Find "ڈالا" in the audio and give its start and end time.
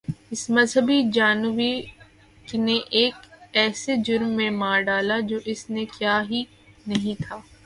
4.87-5.17